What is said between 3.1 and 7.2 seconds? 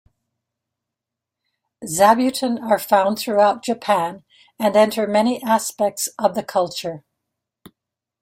throughout Japan and enter many aspects of the culture.